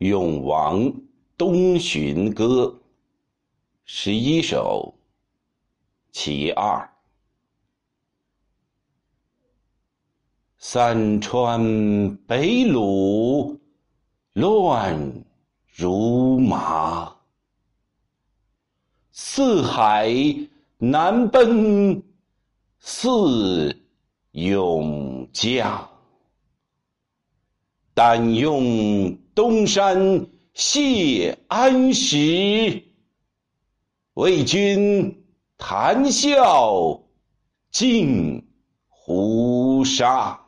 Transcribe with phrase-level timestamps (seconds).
[0.00, 0.90] 永王
[1.36, 2.74] 东巡歌
[3.84, 4.94] 十一首
[6.10, 6.90] 其二。
[10.56, 13.58] 三川北虏
[14.32, 15.22] 乱
[15.74, 17.14] 如麻，
[19.12, 20.10] 四海
[20.78, 22.02] 南奔
[22.78, 23.78] 似
[24.30, 25.86] 永江。
[27.92, 32.84] 但用东山谢安石，
[34.12, 35.24] 为君
[35.56, 37.00] 谈笑
[37.70, 38.46] 尽
[38.86, 40.38] 胡沙。